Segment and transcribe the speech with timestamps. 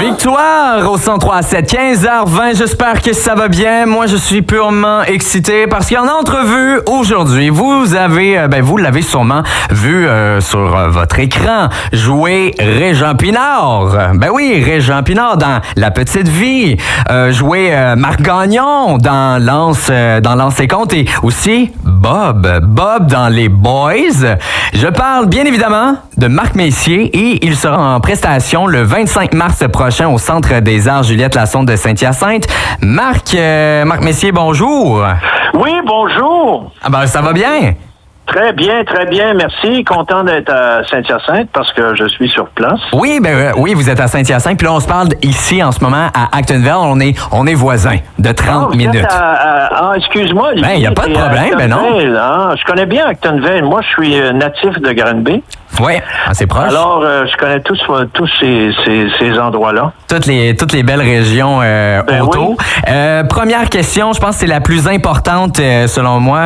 [0.00, 2.56] Victoire au 103 7 15h20.
[2.56, 3.86] J'espère que ça va bien.
[3.86, 9.02] Moi, je suis purement excité parce qu'en entrevue aujourd'hui, vous avez, euh, ben, vous l'avez
[9.02, 14.14] sûrement vu euh, sur euh, votre écran jouer Régent Pinard.
[14.14, 16.76] Ben oui, Régent Pinard dans La Petite Vie.
[17.30, 19.90] jouer Marc Gagnon dans Lance,
[20.22, 22.60] dans Lance et Compte et aussi Bob.
[22.62, 24.36] Bob dans Les Boys.
[24.72, 29.64] Je parle bien évidemment de Marc Messier et il sera en prestation le 25 mars
[29.72, 32.46] prochain au Centre des Arts Juliette Lassonde de Saint-Hyacinthe.
[32.80, 35.04] Marc, euh, Marc Messier, bonjour.
[35.54, 36.70] Oui, bonjour.
[36.82, 37.74] Ah ben, ça va bien?
[38.26, 39.84] Très bien, très bien, merci.
[39.84, 42.80] Content d'être à Saint-Hyacinthe parce que je suis sur place.
[42.94, 44.56] Oui, ben euh, oui, vous êtes à Saint-Hyacinthe.
[44.58, 46.72] Puis là, on se parle ici en ce moment à Actonville.
[46.78, 49.06] On est, on est voisins de 30 Ah, minutes.
[49.10, 50.52] ah, excuse-moi.
[50.60, 51.76] Ben, y a pas de à problème, ben non.
[51.84, 52.54] Actonville, hein?
[52.58, 53.62] Je connais bien Actonville.
[53.64, 55.42] Moi, je suis euh, natif de Granby.
[55.80, 55.94] Oui,
[56.32, 56.68] c'est proche.
[56.68, 57.80] Alors, euh, je connais tous,
[58.12, 59.90] tous ces, ces, ces endroits-là.
[60.08, 62.50] toutes les toutes les belles régions euh, Ben autour.
[62.50, 62.56] oui.
[62.88, 66.40] Euh, première question, je pense que c'est la plus importante selon moi,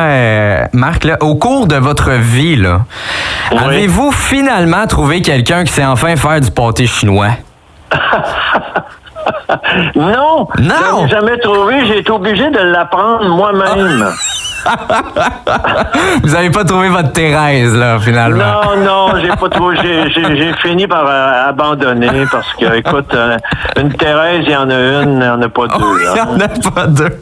[0.73, 1.03] Marc.
[1.03, 2.81] Là, au cours de votre vie, là,
[3.51, 3.57] Oui.
[3.63, 7.29] avez-vous finalement trouvé quelqu'un qui sait enfin faire du pâté chinois?
[9.95, 10.47] Non!
[10.59, 11.05] Non!
[11.05, 11.85] Je jamais trouvé.
[11.85, 14.11] J'ai été obligé de l'apprendre moi-même.
[16.23, 18.61] Vous avez pas trouvé votre Thérèse, là, finalement.
[18.75, 19.77] Non, non, j'ai pas trouvé.
[19.81, 23.37] J'ai, fini par euh, abandonner parce que, écoute, euh,
[23.77, 25.99] une Thérèse, il y en a une, il n'y en a pas deux.
[26.01, 27.09] Il n'y en a pas deux.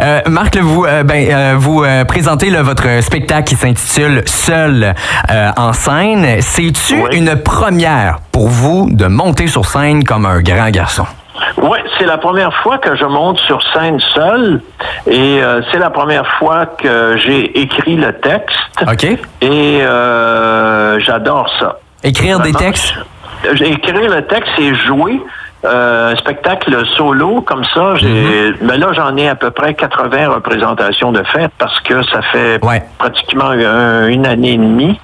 [0.00, 4.94] Euh, Marc, vous, ben, vous présentez là, votre spectacle qui s'intitule Seul
[5.56, 6.40] en scène.
[6.40, 7.18] C'est-tu Oui.
[7.18, 11.06] une première pour vous de monter sur scène comme un grand garçon?
[11.56, 14.60] Oui, c'est la première fois que je monte sur scène seul
[15.06, 19.04] et euh, c'est la première fois que j'ai écrit le texte OK?
[19.04, 19.18] et
[19.82, 21.78] euh, j'adore ça.
[22.02, 22.94] Écrire des textes?
[23.44, 25.20] Écrit le texte et jouer
[25.64, 27.94] euh, un spectacle solo comme ça.
[27.96, 32.22] J'ai, mais là, j'en ai à peu près 80 représentations de fête parce que ça
[32.22, 32.82] fait Ouais.
[32.98, 34.98] pratiquement un- une année et demie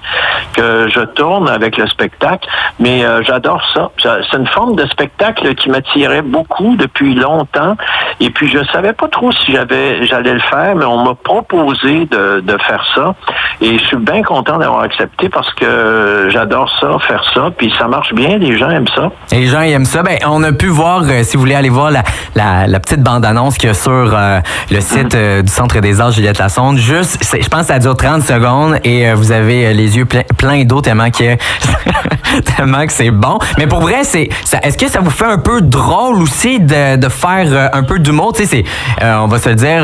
[0.54, 2.48] que je tourne avec le spectacle.
[2.80, 3.90] Mais euh, j'adore ça.
[4.02, 7.76] C'est une forme de spectacle qui m'attirait beaucoup depuis longtemps.
[8.20, 12.06] Et puis, je savais pas trop si j'avais, j'allais le faire, mais on m'a proposé
[12.06, 13.14] de, de faire ça.
[13.60, 17.50] Et je suis bien content d'avoir accepté parce que j'adore ça, faire ça.
[17.56, 19.10] Puis ça marche bien, les gens aiment ça.
[19.32, 20.02] Les gens aiment ça.
[20.02, 23.68] Ben, on a pu voir, euh, si vous voulez aller voir la, petite bande-annonce qu'il
[23.68, 24.40] y a sur euh,
[24.70, 26.78] le site euh, du Centre des Arts Juliette Lassonde.
[26.78, 30.80] Juste, je pense que ça dure 30 secondes et vous avez les yeux pleins d'eau
[30.80, 31.36] tellement que,
[32.86, 33.38] que c'est bon.
[33.58, 34.28] Mais pour vrai, c'est,
[34.62, 38.32] est-ce que ça vous fait un peu drôle aussi de, faire un peu d'humour?
[38.34, 38.64] Tu
[39.02, 39.82] on va se le dire,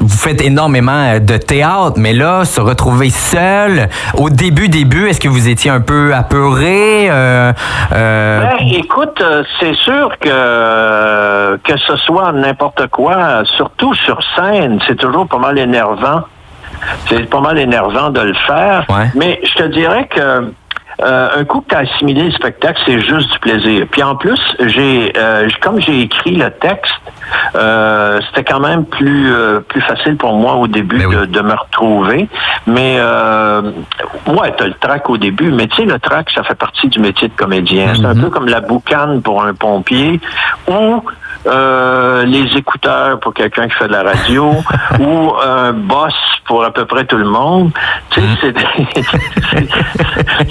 [0.00, 5.28] vous faites énormément de théâtre, mais là, se retrouver seul, au début, début, est-ce que
[5.28, 7.08] vous étiez un peu apeuré?
[7.08, 9.22] Ben, écoute,
[9.60, 15.58] c'est sûr que que ce soit n'importe quoi, surtout sur scène, c'est toujours pas mal
[15.58, 16.22] énervant.
[17.06, 18.84] C'est pas mal énervant de le faire.
[18.88, 19.08] Ouais.
[19.14, 20.52] Mais je te dirais que
[21.02, 23.86] euh, un coup que tu as assimilé le spectacle, c'est juste du plaisir.
[23.90, 26.94] Puis en plus, j'ai euh, comme j'ai écrit le texte,
[27.54, 31.16] euh, c'était quand même plus euh, plus facile pour moi au début Ben oui.
[31.16, 32.28] de, de me retrouver.
[32.66, 33.62] Mais euh,
[34.26, 36.98] ouais, t'as le track au début, mais tu sais, le track, ça fait partie du
[37.00, 37.94] métier de comédien.
[37.94, 40.20] C'est un peu comme la boucane pour un pompier
[40.68, 41.02] ou
[41.46, 44.52] euh, les écouteurs pour quelqu'un qui fait de la radio
[45.00, 46.14] ou un boss
[46.44, 47.70] pour à peu près tout le monde.
[48.10, 48.54] Tu sais,
[49.52, 49.68] c'est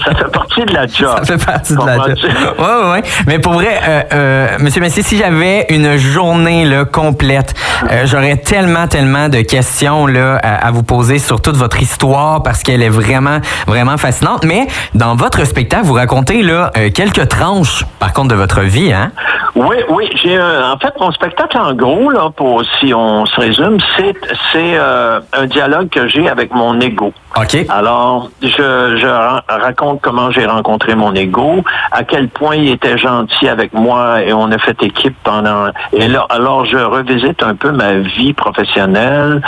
[0.03, 0.31] ça fait
[0.65, 1.19] partie de la job.
[1.25, 1.97] Ça fait partie de la?
[1.97, 3.01] Ouais, ouais, ouais.
[3.27, 7.53] Mais pour vrai, euh, euh, Monsieur Messier, si j'avais une journée là, complète,
[7.89, 12.43] euh, j'aurais tellement, tellement de questions là, à, à vous poser sur toute votre histoire
[12.43, 14.43] parce qu'elle est vraiment, vraiment fascinante.
[14.45, 18.91] Mais dans votre spectacle, vous racontez là, euh, quelques tranches, par contre, de votre vie.
[18.93, 19.11] Hein?
[19.55, 20.09] Oui, oui.
[20.15, 24.13] J'ai un- en fait mon spectacle en gros là, pour si on se résume, c'est
[24.51, 27.13] c'est euh, un dialogue que j'ai avec mon ego.
[27.37, 27.57] OK.
[27.69, 28.47] Alors, je,
[28.97, 33.73] je ra- raconte comment j'ai rencontré mon ego, à quel point il était gentil avec
[33.73, 35.67] moi et on a fait équipe pendant.
[35.93, 39.41] Et là, alors je revisite un peu ma vie professionnelle,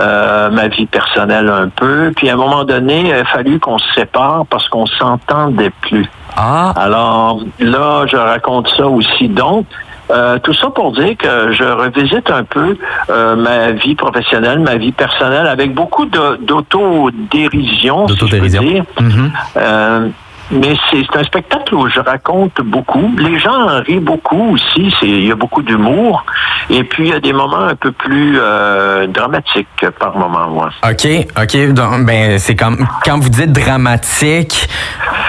[0.00, 2.12] euh, ma vie personnelle un peu.
[2.16, 6.06] Puis à un moment donné, il a fallu qu'on se sépare parce qu'on s'entendait plus.
[6.36, 9.28] Ah, Alors là, je raconte ça aussi.
[9.28, 9.66] Donc,
[10.10, 12.76] euh, tout ça pour dire que je revisite un peu
[13.10, 18.08] euh, ma vie professionnelle, ma vie personnelle, avec beaucoup d'autodérision.
[18.08, 18.62] si je peux D'autodérision.
[18.62, 18.84] dire.
[19.00, 19.32] Mhm.
[19.56, 20.08] Euh,
[20.52, 23.08] mais c'est un spectacle où je raconte beaucoup.
[23.18, 24.92] Les gens en rient beaucoup aussi.
[25.02, 26.24] Il y a beaucoup d'humour.
[26.68, 29.68] Et puis, il y a des moments un peu plus euh, dramatiques
[30.00, 30.48] par moment.
[30.48, 30.70] moi.
[30.84, 31.06] OK,
[31.40, 31.72] OK.
[31.72, 34.68] Donc, ben, c'est comme quand vous dites dramatique,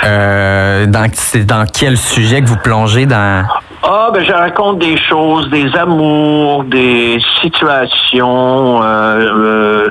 [0.03, 3.45] euh, c'est dans quel sujet que vous plongez dans...
[3.83, 8.83] Ah, ben je raconte des choses, des amours, des situations.
[8.83, 9.89] Euh, euh,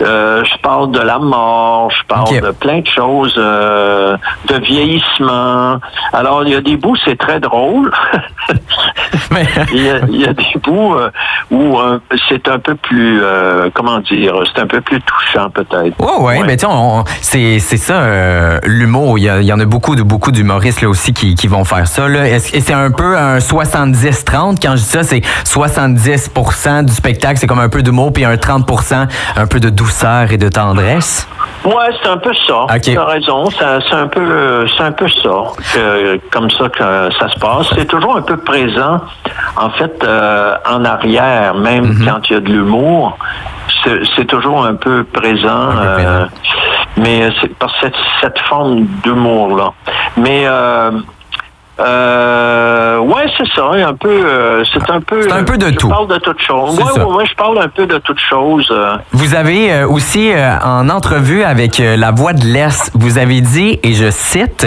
[0.00, 4.16] euh, je parle de la mort, je parle de plein de choses, euh,
[4.48, 5.78] de vieillissement.
[6.12, 7.92] Alors, il y a des bouts, c'est très drôle.
[9.30, 11.10] Mais- il, y a, il y a des bouts euh,
[11.50, 11.78] où
[12.28, 13.22] c'est un peu plus,
[13.74, 15.98] comment dire, c'est un peu plus touchant peut-être.
[16.00, 16.46] Ouais, ouais, Ouais.
[16.46, 19.18] mais on- c'est ça, l'humour.
[19.18, 21.46] Il y, a- il y en a beaucoup de beaucoup d'humoristes là aussi qui, qui
[21.48, 22.08] vont faire ça.
[22.08, 22.26] Là.
[22.28, 24.58] Est-ce- Et c'est un peu un 70-30.
[24.62, 28.36] Quand je dis ça, c'est 70% du spectacle, c'est comme un peu d'humour, puis un
[28.36, 29.06] 30%
[29.36, 31.28] un peu de douceur et de tendresse?
[31.64, 32.66] Ouais, c'est un peu ça.
[32.82, 33.46] Tu as raison.
[33.50, 35.30] C'est un peu, c'est un peu ça.
[35.74, 36.84] que- comme ça que
[37.18, 37.66] ça se passe.
[37.76, 39.00] C'est toujours un peu présent.
[39.56, 42.06] En fait, euh, en arrière, même Mhm.
[42.06, 43.18] quand il y a de l'humour,
[44.16, 45.68] c'est toujours un peu présent.
[45.72, 46.26] peu euh,
[46.96, 49.72] mais c'est par cette, cette forme d'humour là.
[50.16, 50.90] Mais euh,
[51.80, 54.08] euh, ouais, c'est ça, un peu.
[54.08, 55.22] euh, c'est un peu.
[55.22, 55.88] C'est un peu de je tout.
[55.88, 56.78] parle de toute chose.
[56.78, 58.68] Ouais, ouais, ouais, je parle un peu de toute chose.
[58.70, 58.96] euh.
[59.12, 63.40] Vous avez euh, aussi, euh, en entrevue avec euh, La Voix de l'Est, vous avez
[63.40, 64.66] dit, et je cite,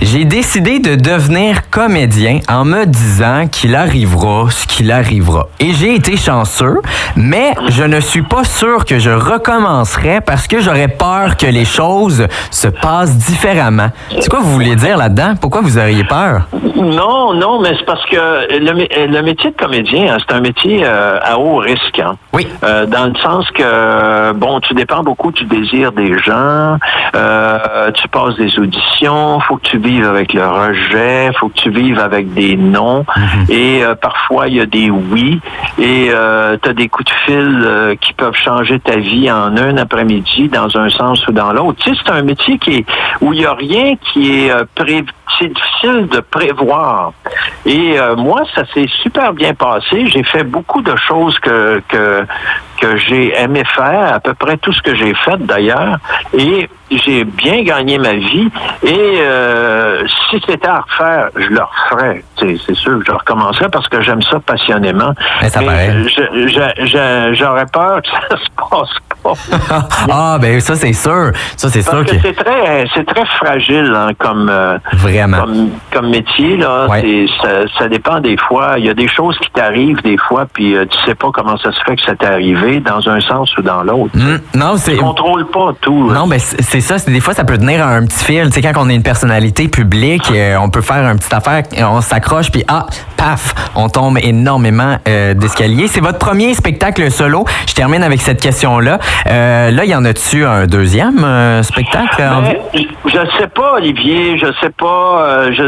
[0.00, 5.46] J'ai décidé de devenir comédien en me disant qu'il arrivera ce qu'il arrivera.
[5.60, 6.80] Et j'ai été chanceux,
[7.16, 11.64] mais je ne suis pas sûr que je recommencerai parce que j'aurais peur que les
[11.64, 13.90] choses se passent différemment.
[14.18, 15.34] C'est quoi vous voulez dire là-dedans?
[15.40, 16.42] Pourquoi vous auriez peur?
[16.76, 18.16] Non, non, mais c'est parce que
[18.58, 21.98] le, mé- le métier de comédien, hein, c'est un métier euh, à haut risque.
[22.00, 22.16] hein.
[22.32, 22.46] Oui.
[22.64, 26.76] Euh, dans le sens que, bon, tu dépends beaucoup du désir des gens,
[27.14, 31.70] euh, tu passes des auditions, faut que tu vives avec le rejet, faut que tu
[31.70, 33.04] vives avec des non,
[33.48, 35.40] et euh, parfois il y a des oui,
[35.78, 36.10] et
[36.62, 40.48] tu as des coups de fil euh, qui peuvent changer ta vie en un après-midi
[40.48, 41.78] dans un sens ou dans l'autre.
[41.84, 42.86] Tu sais, c'est un métier qui est,
[43.20, 45.04] où il n'y a rien qui est euh, pré-
[45.38, 47.12] c'est difficile de prévoir.
[47.66, 50.06] Et euh, moi, ça s'est super bien passé.
[50.08, 52.24] J'ai fait beaucoup de choses que, que,
[52.80, 55.98] que j'ai aimé faire, à peu près tout ce que j'ai fait d'ailleurs.
[56.32, 58.48] Et j'ai bien gagné ma vie.
[58.82, 62.24] Et euh, si c'était à refaire, je le referais.
[62.38, 65.12] C'est c'est sûr que je recommencerais parce que j'aime ça passionnément.
[65.42, 65.60] Mais ça
[66.74, 68.70] je- j'aurais peur que ça se passe
[69.08, 69.09] pas.
[70.10, 71.32] Ah, ben ça, c'est sûr.
[71.56, 72.12] Ça, c'est sûr que...
[72.12, 75.40] que c'est très, c'est très fragile hein, comme, euh, Vraiment.
[75.40, 76.56] comme, comme métier.
[76.56, 77.26] Là, Ouais.
[77.42, 78.74] Ça, ça dépend des fois.
[78.78, 81.56] Il y a des choses qui t'arrivent des fois, puis euh, tu sais pas comment
[81.58, 84.10] ça se fait que ça t'est arrivé dans un sens ou dans l'autre.
[84.14, 84.92] Hmm, non, c'est...
[84.92, 86.10] Tu contrôles pas tout.
[86.10, 86.98] Non, mais c'est c'est ça.
[86.98, 88.46] c'est Des fois, ça peut tenir un petit fil.
[88.46, 91.62] Tu sais, quand on est une personnalité publique, euh, on peut faire une petite affaire,
[91.78, 95.88] on s'accroche, puis ah, paf, on tombe énormément euh, d'escaliers.
[95.88, 97.44] C'est votre premier spectacle solo.
[97.66, 98.98] Je termine avec cette question-là.
[99.26, 102.16] Euh, là, y en a-tu un deuxième euh, spectacle?
[102.18, 102.56] Ben,
[103.06, 105.24] je sais pas, Olivier, je sais pas.
[105.26, 105.64] euh, je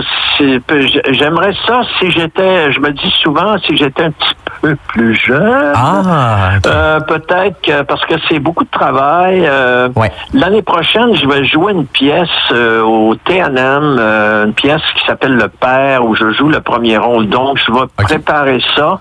[1.12, 5.72] J'aimerais ça si j'étais, je me dis souvent, si j'étais un petit peu plus jeune.
[5.74, 6.52] Ah.
[6.66, 9.44] Euh, peut-être que parce que c'est beaucoup de travail.
[9.46, 10.10] euh, Ouais.
[10.32, 15.34] L'année prochaine, je vais jouer une pièce euh, au TNM, euh, une pièce qui s'appelle
[15.34, 17.28] Le Père, où je joue le premier rôle.
[17.28, 19.00] Donc, je vais préparer ça.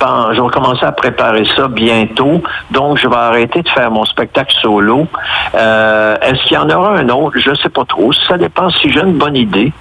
[0.00, 2.42] Je vais commencer à préparer ça bientôt.
[2.70, 5.06] Donc, je vais arrêter de faire mon spectacle solo.
[5.54, 7.38] Euh, Est-ce qu'il y en aura un autre?
[7.38, 8.12] Je sais pas trop.
[8.12, 9.72] Ça dépend si j'ai une bonne idée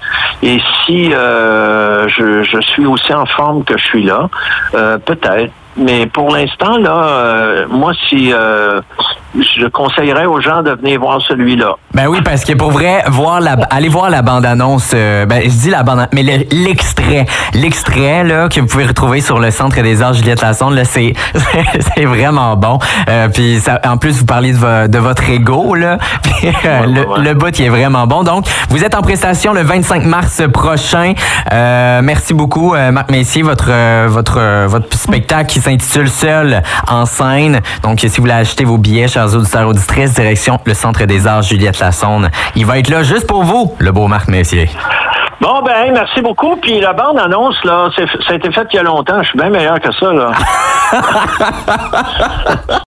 [0.43, 4.29] et si euh, je, je suis aussi en forme que je suis là.
[4.73, 5.51] Euh, Peut-être.
[5.77, 8.81] Mais pour l'instant, là, euh, moi, si euh,
[9.35, 11.75] je conseillerais aux gens de venir voir celui-là.
[11.93, 15.49] Ben oui, parce que pour vrai, voir la, aller voir la bande-annonce, euh, ben je
[15.49, 19.81] dis la bande mais le- l'extrait, l'extrait là que vous pouvez retrouver sur le Centre
[19.81, 21.13] des Arts Juliette Lassonde, là, c'est
[21.95, 22.79] c'est vraiment bon.
[23.09, 25.97] Euh, puis ça, en plus, vous parlez de, vo- de votre ego là,
[26.65, 28.23] euh, le, ouais, le bout il est vraiment bon.
[28.23, 31.13] Donc, vous êtes en prestation le 25 mars prochain.
[31.53, 33.69] Euh, merci beaucoup, Marc Messier, votre
[34.07, 37.61] votre votre spectacle qui s'intitule Seul en scène.
[37.83, 41.41] Donc, si vous voulez acheter vos billets, chers auditeurs auditrices, direction le Centre des Arts
[41.41, 42.29] Juliette Lassonde.
[42.55, 44.69] Il va être là juste pour vous, le beau Marc Messier.
[45.41, 46.55] Bon, ben, merci beaucoup.
[46.55, 49.21] Puis la bande-annonce, là, c'est- ça a été fait il y a longtemps.
[49.21, 50.31] Je suis bien meilleur que ça, là.